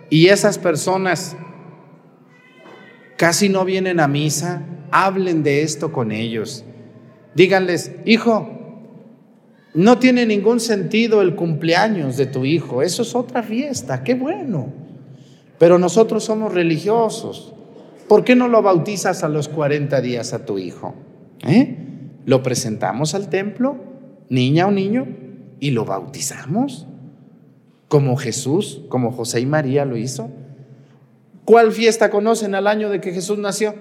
[0.10, 1.38] y esas personas
[3.18, 6.66] casi no vienen a misa, hablen de esto con ellos.
[7.36, 8.50] Díganles, hijo,
[9.76, 14.74] no tiene ningún sentido el cumpleaños de tu hijo, eso es otra fiesta, qué bueno.
[15.60, 17.54] Pero nosotros somos religiosos.
[18.08, 20.96] ¿Por qué no lo bautizas a los 40 días a tu hijo?
[21.46, 21.76] ¿Eh?
[22.26, 23.76] Lo presentamos al templo,
[24.30, 25.08] niña o niño,
[25.60, 26.88] y lo bautizamos.
[27.88, 30.30] Como Jesús, como José y María lo hizo.
[31.46, 33.74] ¿Cuál fiesta conocen al año de que Jesús nació?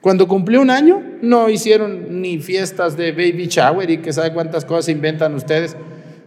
[0.00, 4.64] Cuando cumplió un año, no hicieron ni fiestas de baby shower y que sabe cuántas
[4.64, 5.76] cosas inventan ustedes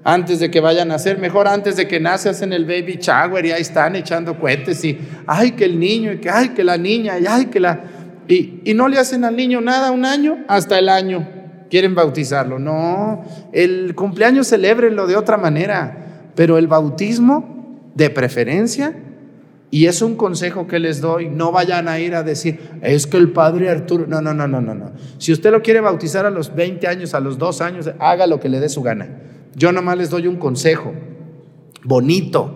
[0.06, 3.44] antes de que vayan a nacer, mejor antes de que nace hacen el baby shower
[3.46, 6.78] y ahí están echando cohetes y ay que el niño y que ay que la
[6.78, 7.84] niña y ay que la
[8.28, 11.28] y, y no le hacen al niño nada un año hasta el año
[11.76, 12.58] quieren bautizarlo.
[12.58, 18.96] No, el cumpleaños celebrenlo de otra manera, pero el bautismo de preferencia
[19.72, 23.18] y es un consejo que les doy, no vayan a ir a decir, es que
[23.18, 24.94] el padre Arturo, no, no, no, no, no, no.
[25.18, 28.40] Si usted lo quiere bautizar a los 20 años, a los 2 años, haga lo
[28.40, 29.10] que le dé su gana.
[29.54, 30.94] Yo nomás les doy un consejo
[31.84, 32.56] bonito,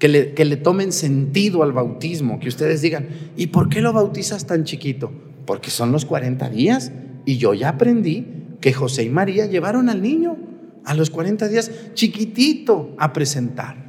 [0.00, 3.06] que le, que le tomen sentido al bautismo, que ustedes digan,
[3.36, 5.12] ¿y por qué lo bautizas tan chiquito?
[5.44, 6.90] Porque son los 40 días
[7.26, 8.24] y yo ya aprendí
[8.60, 10.38] que José y María llevaron al niño
[10.84, 13.84] a los 40 días chiquitito a presentar.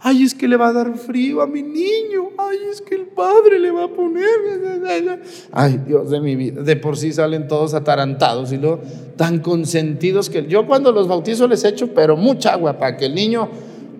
[0.00, 2.30] Ay, es que le va a dar frío a mi niño.
[2.36, 5.20] Ay, es que el padre le va a poner.
[5.50, 6.62] Ay, Dios de mi vida.
[6.62, 8.80] De por sí salen todos atarantados y luego
[9.16, 13.14] tan consentidos que yo cuando los bautizo les echo, pero mucha agua para que el
[13.14, 13.48] niño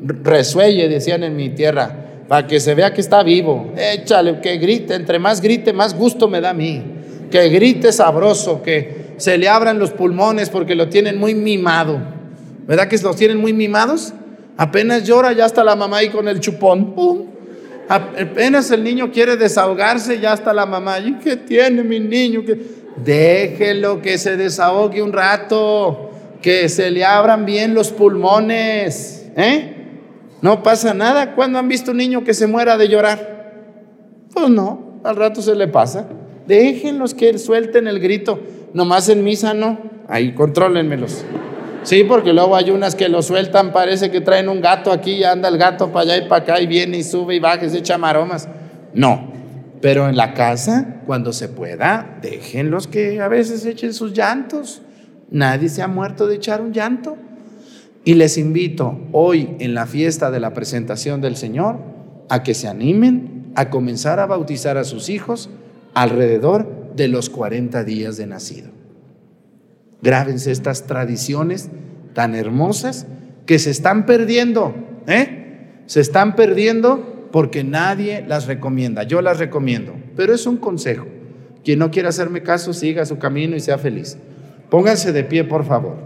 [0.02, 3.72] resuelle, decían en mi tierra, para que se vea que está vivo.
[3.76, 4.94] Échale, que grite.
[4.94, 6.97] Entre más grite, más gusto me da a mí.
[7.31, 12.01] Que grite sabroso, que se le abran los pulmones porque lo tienen muy mimado.
[12.66, 14.12] ¿Verdad que los tienen muy mimados?
[14.57, 16.95] Apenas llora, ya está la mamá ahí con el chupón.
[17.89, 20.99] Apenas el niño quiere desahogarse, ya está la mamá.
[20.99, 22.43] ¿Y qué tiene mi niño?
[23.05, 26.11] Déjelo que se desahogue un rato,
[26.43, 29.26] que se le abran bien los pulmones.
[29.37, 29.74] ¿eh?
[30.43, 31.35] No pasa nada.
[31.35, 33.53] ¿Cuándo han visto un niño que se muera de llorar?
[34.35, 36.07] Pues no, al rato se le pasa.
[36.49, 38.40] Déjenlos que suelten el grito.
[38.72, 39.78] Nomás en misa no.
[40.09, 41.22] Ahí contrólenmelos.
[41.82, 45.24] Sí, porque luego hay unas que lo sueltan, parece que traen un gato aquí y
[45.24, 47.70] anda el gato para allá y para acá y viene y sube y baja y
[47.70, 48.49] se echa maromas.
[48.94, 49.30] No,
[49.82, 54.80] pero en la casa, cuando se pueda, déjenlos que a veces echen sus llantos.
[55.30, 57.16] Nadie se ha muerto de echar un llanto.
[58.05, 61.76] Y les invito hoy en la fiesta de la presentación del Señor
[62.30, 65.51] a que se animen a comenzar a bautizar a sus hijos
[65.95, 68.70] alrededor de los 40 días de nacido.
[70.03, 71.70] Grábense estas tradiciones
[72.14, 73.07] tan hermosas
[73.47, 74.74] que se están perdiendo,
[75.07, 75.82] ¿eh?
[75.86, 79.03] Se están perdiendo porque nadie las recomienda.
[79.05, 81.07] Yo las recomiendo, pero es un consejo.
[81.64, 84.18] Quien no quiera hacerme caso, siga su camino y sea feliz.
[84.70, 85.97] Pónganse de pie, por favor.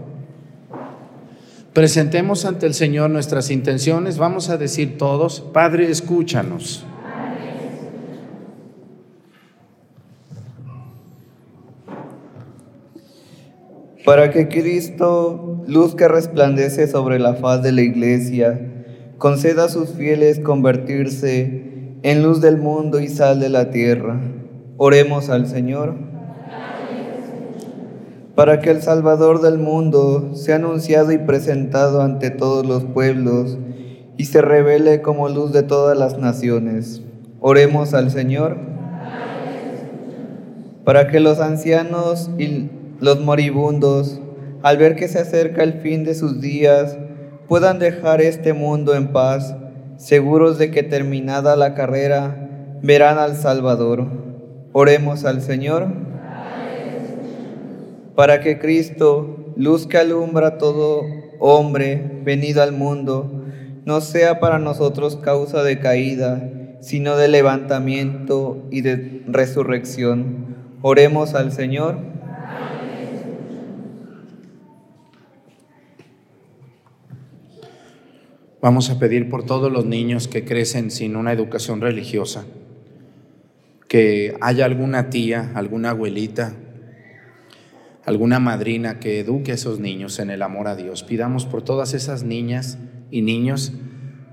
[1.73, 4.17] Presentemos ante el Señor nuestras intenciones.
[4.17, 6.85] Vamos a decir todos, Padre, escúchanos.
[14.05, 18.59] Para que Cristo, luz que resplandece sobre la faz de la iglesia,
[19.17, 24.19] conceda a sus fieles convertirse en luz del mundo y sal de la tierra.
[24.77, 25.95] Oremos al Señor.
[28.35, 33.57] Para que el Salvador del mundo sea anunciado y presentado ante todos los pueblos
[34.17, 37.03] y se revele como luz de todas las naciones.
[37.39, 38.57] Oremos al Señor
[40.83, 42.69] para que los ancianos y
[43.03, 44.21] los moribundos,
[44.61, 46.97] al ver que se acerca el fin de sus días,
[47.49, 49.57] puedan dejar este mundo en paz,
[49.97, 54.07] seguros de que terminada la carrera, verán al Salvador.
[54.71, 55.87] Oremos al Señor
[58.15, 61.01] para que Cristo, luz que alumbra a todo
[61.41, 63.43] hombre venido al mundo,
[63.83, 66.49] no sea para nosotros causa de caída,
[66.79, 70.55] sino de levantamiento y de resurrección.
[70.81, 72.12] Oremos al Señor.
[78.63, 82.45] Vamos a pedir por todos los niños que crecen sin una educación religiosa,
[83.89, 86.55] que haya alguna tía, alguna abuelita,
[88.05, 91.03] alguna madrina que eduque a esos niños en el amor a Dios.
[91.03, 92.77] Pidamos por todas esas niñas
[93.11, 93.73] y niños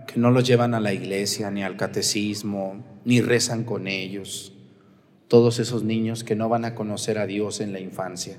[0.07, 4.53] que no los llevan a la iglesia, ni al catecismo, ni rezan con ellos.
[5.27, 8.37] Todos esos niños que no van a conocer a Dios en la infancia.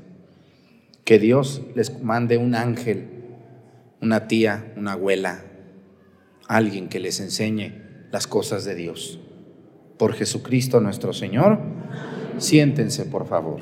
[1.04, 3.10] Que Dios les mande un ángel,
[4.00, 5.51] una tía, una abuela,
[6.52, 9.20] alguien que les enseñe las cosas de Dios.
[9.97, 11.60] Por Jesucristo nuestro Señor,
[12.39, 13.62] siéntense por favor.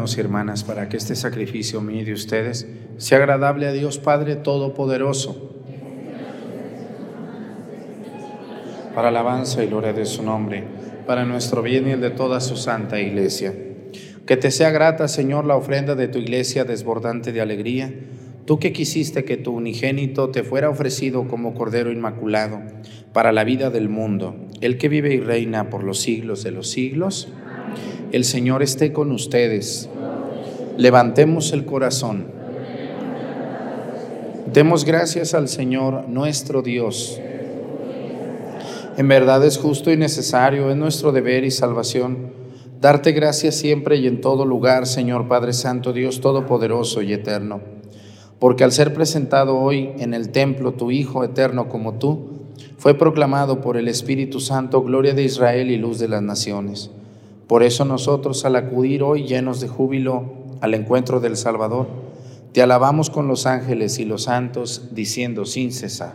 [0.00, 5.52] Y hermanas, para que este sacrificio mío de ustedes sea agradable a Dios Padre Todopoderoso.
[8.94, 10.64] Para alabanza y gloria de su nombre,
[11.06, 13.52] para nuestro bien y el de toda su santa iglesia.
[14.26, 17.92] Que te sea grata, Señor, la ofrenda de tu iglesia desbordante de alegría.
[18.46, 22.60] Tú que quisiste que tu unigénito te fuera ofrecido como Cordero Inmaculado
[23.12, 26.70] para la vida del mundo, el que vive y reina por los siglos de los
[26.70, 27.28] siglos.
[28.12, 29.88] El Señor esté con ustedes.
[30.76, 32.26] Levantemos el corazón.
[34.52, 37.20] Demos gracias al Señor nuestro Dios.
[38.96, 42.32] En verdad es justo y necesario, es nuestro deber y salvación,
[42.80, 47.60] darte gracias siempre y en todo lugar, Señor Padre Santo, Dios Todopoderoso y Eterno,
[48.40, 52.26] porque al ser presentado hoy en el templo tu Hijo eterno como tú,
[52.76, 56.90] fue proclamado por el Espíritu Santo gloria de Israel y luz de las naciones.
[57.50, 60.22] Por eso nosotros al acudir hoy llenos de júbilo
[60.60, 61.88] al encuentro del Salvador,
[62.52, 66.14] Te alabamos con los ángeles y los santos, diciendo sin cesar.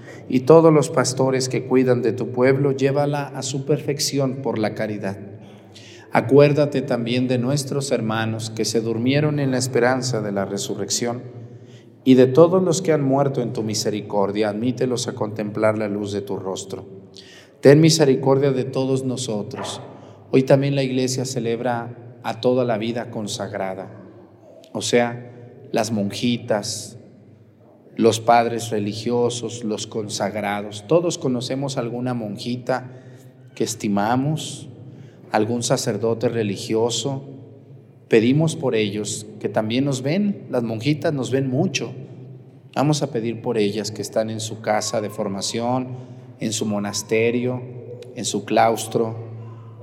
[0.33, 4.75] y todos los pastores que cuidan de tu pueblo, llévala a su perfección por la
[4.75, 5.17] caridad.
[6.13, 11.21] Acuérdate también de nuestros hermanos que se durmieron en la esperanza de la resurrección
[12.05, 16.13] y de todos los que han muerto en tu misericordia, admítelos a contemplar la luz
[16.13, 16.85] de tu rostro.
[17.59, 19.81] Ten misericordia de todos nosotros.
[20.31, 23.91] Hoy también la iglesia celebra a toda la vida consagrada,
[24.71, 27.00] o sea, las monjitas,
[27.97, 30.85] los padres religiosos, los consagrados.
[30.87, 32.91] Todos conocemos alguna monjita
[33.55, 34.69] que estimamos,
[35.31, 37.23] algún sacerdote religioso.
[38.07, 41.93] Pedimos por ellos, que también nos ven, las monjitas nos ven mucho.
[42.75, 45.89] Vamos a pedir por ellas que están en su casa de formación,
[46.39, 47.61] en su monasterio,
[48.15, 49.15] en su claustro.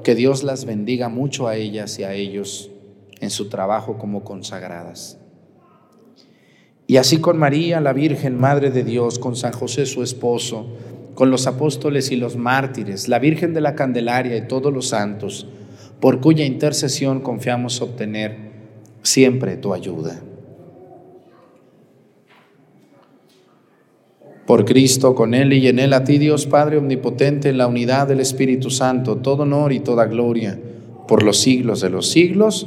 [0.03, 2.71] Que Dios las bendiga mucho a ellas y a ellos
[3.21, 5.18] en su trabajo como consagradas.
[6.91, 10.67] Y así con María, la Virgen, Madre de Dios, con San José, su esposo,
[11.15, 15.47] con los apóstoles y los mártires, la Virgen de la Candelaria y todos los santos,
[16.01, 18.39] por cuya intercesión confiamos obtener
[19.03, 20.23] siempre tu ayuda.
[24.47, 28.09] Por Cristo, con Él y en Él, a ti Dios Padre Omnipotente, en la unidad
[28.09, 30.59] del Espíritu Santo, todo honor y toda gloria,
[31.07, 32.67] por los siglos de los siglos.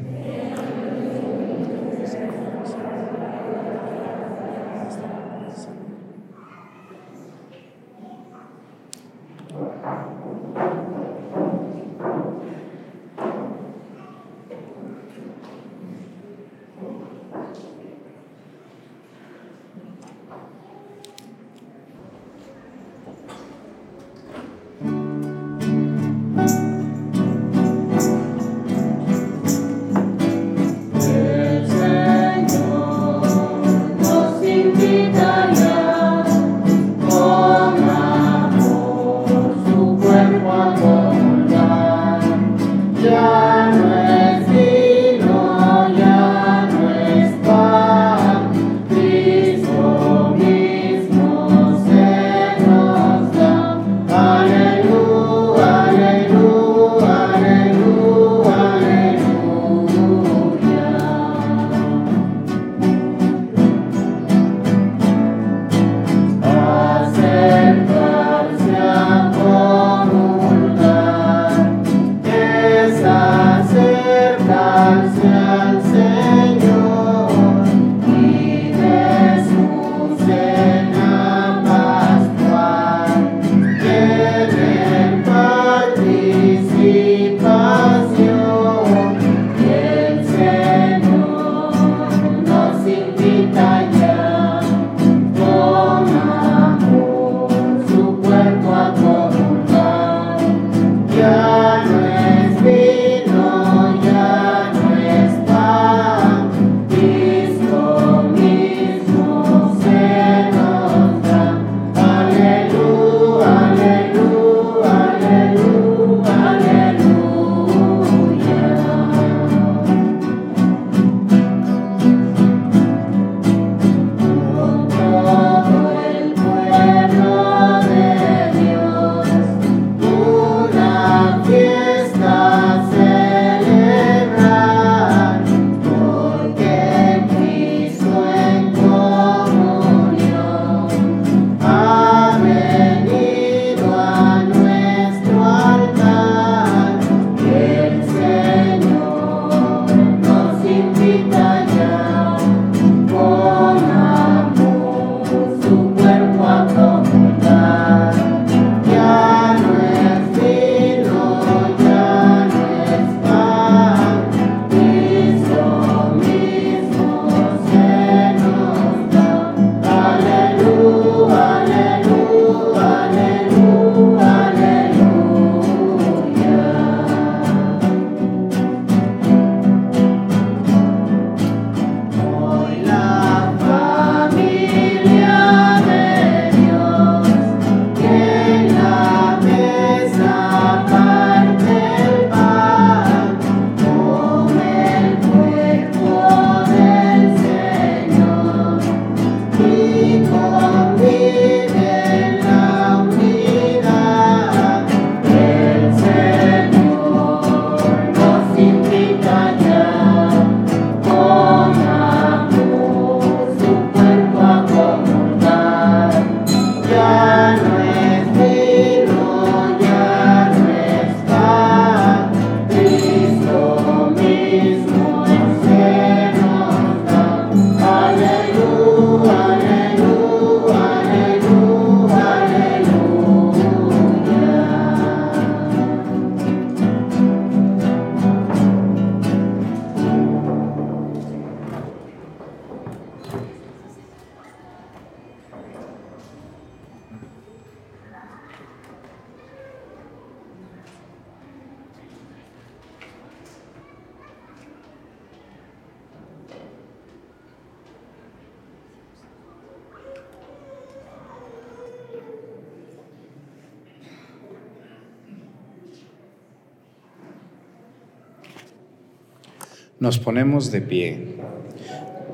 [270.11, 271.37] Nos ponemos de pie.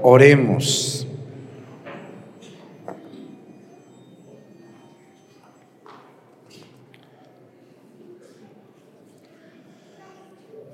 [0.01, 1.05] Oremos.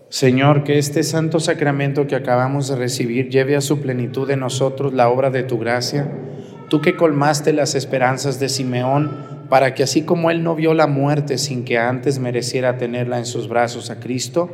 [0.08, 4.94] Señor, que este santo sacramento que acabamos de recibir lleve a su plenitud en nosotros
[4.94, 6.10] la obra de tu gracia.
[6.70, 9.12] Tú que colmaste las esperanzas de Simeón,
[9.50, 13.26] para que así como él no vio la muerte sin que antes mereciera tenerla en
[13.26, 14.50] sus brazos a Cristo,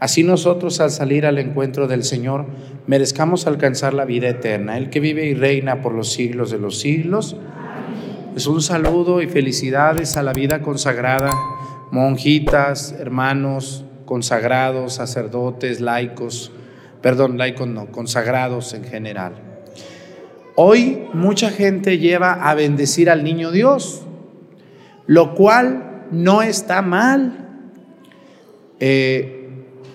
[0.00, 2.46] así nosotros al salir al encuentro del Señor
[2.86, 6.78] merezcamos alcanzar la vida eterna, el que vive y reina por los siglos de los
[6.78, 7.36] siglos.
[8.36, 11.30] Es un saludo y felicidades a la vida consagrada,
[11.90, 16.52] monjitas, hermanos, consagrados, sacerdotes, laicos,
[17.02, 19.34] perdón, laicos no, consagrados en general.
[20.54, 24.02] Hoy mucha gente lleva a bendecir al niño Dios,
[25.06, 27.64] lo cual no está mal,
[28.80, 29.35] eh,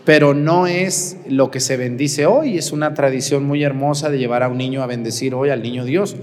[0.05, 2.57] pero no es lo que se bendice hoy.
[2.57, 5.85] Es una tradición muy hermosa de llevar a un niño a bendecir hoy al niño
[5.85, 6.15] Dios.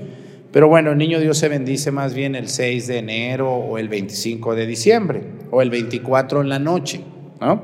[0.52, 3.88] Pero bueno, el niño Dios se bendice más bien el 6 de enero o el
[3.88, 7.02] 25 de diciembre o el 24 en la noche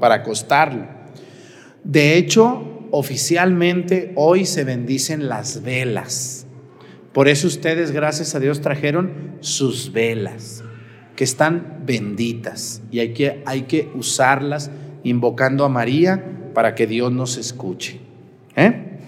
[0.00, 0.86] para acostarlo.
[1.82, 6.46] De hecho, oficialmente hoy se bendicen las velas.
[7.12, 10.64] Por eso ustedes, gracias a Dios, trajeron sus velas,
[11.16, 14.70] que están benditas y hay que, hay que usarlas
[15.04, 16.24] invocando a María
[16.54, 18.00] para que Dios nos escuche.
[18.56, 18.98] ¿eh?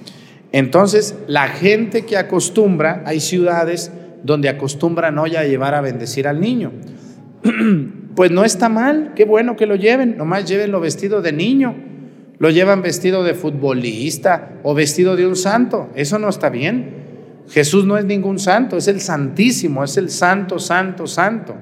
[0.53, 3.91] Entonces, la gente que acostumbra, hay ciudades
[4.23, 6.73] donde acostumbran hoy a llevar a bendecir al niño.
[8.15, 11.75] pues no está mal, qué bueno que lo lleven, nomás llévenlo vestido de niño,
[12.39, 17.07] lo llevan vestido de futbolista o vestido de un santo, eso no está bien.
[17.49, 21.55] Jesús no es ningún santo, es el santísimo, es el santo, santo, santo.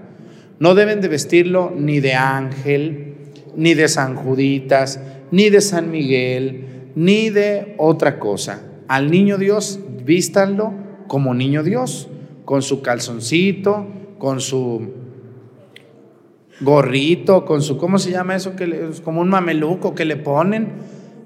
[0.59, 3.13] No deben de vestirlo ni de ángel,
[3.57, 5.00] ni de San Juditas,
[5.30, 8.62] ni de San Miguel, ni de otra cosa.
[8.88, 10.72] Al niño Dios, vístanlo
[11.09, 12.09] como niño Dios,
[12.44, 13.86] con su calzoncito,
[14.18, 14.92] con su
[16.61, 18.55] gorrito, con su, ¿cómo se llama eso?
[18.55, 20.68] Que como un mameluco que le ponen.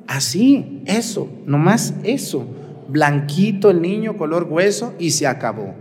[0.06, 2.46] Así, eso, nomás eso.
[2.88, 5.74] Blanquito el niño, color hueso, y se acabó.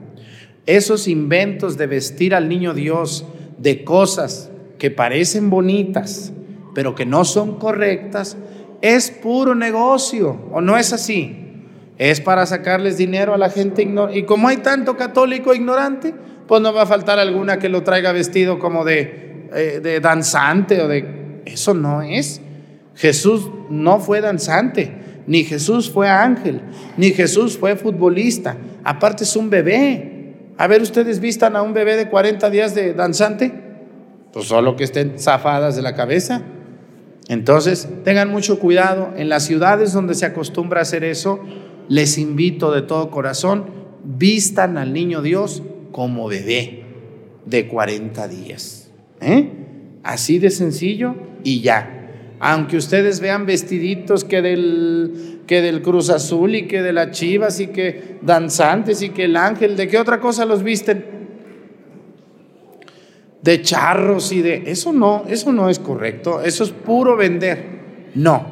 [0.65, 3.25] Esos inventos de vestir al niño Dios
[3.57, 6.31] de cosas que parecen bonitas,
[6.73, 8.37] pero que no son correctas,
[8.81, 11.43] es puro negocio, ¿o no es así?
[11.97, 14.19] Es para sacarles dinero a la gente ignorante.
[14.19, 16.13] Y como hay tanto católico ignorante,
[16.47, 20.81] pues no va a faltar alguna que lo traiga vestido como de eh, de danzante
[20.81, 21.41] o de...
[21.45, 22.41] Eso no es.
[22.95, 24.91] Jesús no fue danzante,
[25.27, 26.61] ni Jesús fue ángel,
[26.97, 28.57] ni Jesús fue futbolista.
[28.83, 30.33] Aparte es un bebé.
[30.57, 33.53] A ver, ustedes vistan a un bebé de 40 días de danzante.
[34.37, 36.43] Pues solo que estén zafadas de la cabeza.
[37.27, 39.11] Entonces, tengan mucho cuidado.
[39.17, 41.39] En las ciudades donde se acostumbra a hacer eso,
[41.89, 43.65] les invito de todo corazón,
[44.03, 46.83] vistan al niño Dios como bebé
[47.47, 48.91] de 40 días.
[49.21, 49.49] ¿Eh?
[50.03, 52.35] Así de sencillo y ya.
[52.39, 57.59] Aunque ustedes vean vestiditos que del, que del Cruz Azul y que de las Chivas
[57.59, 61.16] y que danzantes y que el ángel, ¿de qué otra cosa los visten?
[63.47, 64.63] De charros y de...
[64.65, 67.63] Eso no, eso no es correcto, eso es puro vender.
[68.13, 68.45] No.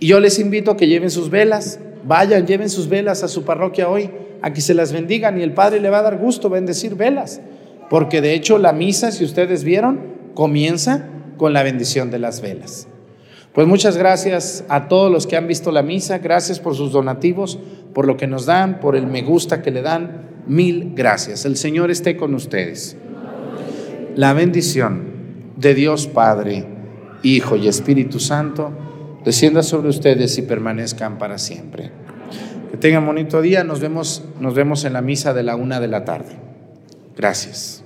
[0.00, 3.44] Y yo les invito a que lleven sus velas, vayan, lleven sus velas a su
[3.44, 4.10] parroquia hoy,
[4.42, 7.40] a que se las bendigan y el Padre le va a dar gusto bendecir velas.
[7.88, 10.00] Porque de hecho la misa, si ustedes vieron,
[10.34, 11.06] comienza
[11.36, 12.88] con la bendición de las velas.
[13.54, 17.60] Pues muchas gracias a todos los que han visto la misa, gracias por sus donativos,
[17.94, 20.42] por lo que nos dan, por el me gusta que le dan.
[20.48, 21.44] Mil gracias.
[21.44, 22.96] El Señor esté con ustedes.
[24.18, 26.66] La bendición de Dios Padre,
[27.22, 28.72] Hijo y Espíritu Santo
[29.24, 31.92] descienda sobre ustedes y permanezcan para siempre.
[32.68, 33.62] Que tengan bonito día.
[33.62, 36.32] Nos vemos, nos vemos en la misa de la una de la tarde.
[37.16, 37.84] Gracias.